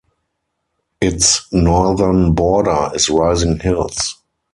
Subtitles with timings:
[0.99, 4.15] Its northern border is rising hills.